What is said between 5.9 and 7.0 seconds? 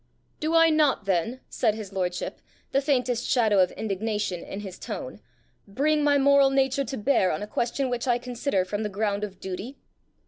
my moral nature to